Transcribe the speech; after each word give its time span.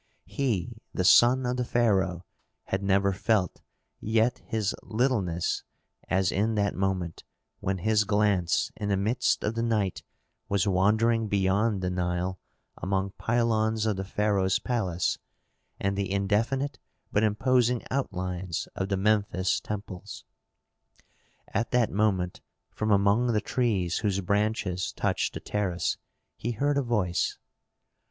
He, 0.25 0.81
the 0.95 1.03
son 1.03 1.45
of 1.45 1.57
the 1.57 1.63
pharaoh, 1.63 2.25
had 2.63 2.81
never 2.81 3.13
felt 3.13 3.61
yet 3.99 4.39
his 4.47 4.73
littleness 4.81 5.61
as 6.09 6.31
in 6.31 6.55
that 6.55 6.73
moment, 6.73 7.23
when 7.59 7.77
his 7.77 8.03
glance 8.03 8.71
in 8.75 8.89
the 8.89 8.97
midst 8.97 9.43
of 9.43 9.53
the 9.53 9.61
night 9.61 10.01
was 10.49 10.67
wandering 10.67 11.27
beyond 11.27 11.83
the 11.83 11.91
Nile 11.91 12.39
among 12.79 13.11
pylons 13.19 13.85
of 13.85 13.95
the 13.95 14.03
pharaoh's 14.03 14.57
palace, 14.57 15.19
and 15.79 15.95
the 15.95 16.11
indefinite 16.11 16.79
but 17.11 17.21
imposing 17.21 17.83
outlines 17.91 18.67
of 18.75 18.89
the 18.89 18.97
Memphis 18.97 19.59
temples. 19.59 20.25
At 21.49 21.69
that 21.69 21.91
moment 21.91 22.41
from 22.71 22.89
among 22.89 23.33
the 23.33 23.39
trees 23.39 23.99
whose 23.99 24.19
branches 24.21 24.91
touched 24.93 25.35
the 25.35 25.39
terrace, 25.39 25.97
he 26.37 26.53
heard 26.53 26.79
a 26.79 26.81
voice. 26.81 27.37